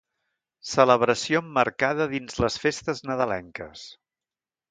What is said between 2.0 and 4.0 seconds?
dins les festes nadalenques.